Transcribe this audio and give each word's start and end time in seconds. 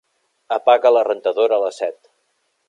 Apaga 0.55 0.91
la 0.95 1.03
rentadora 1.09 1.61
a 1.61 1.63
les 1.65 1.79
set. 1.85 1.99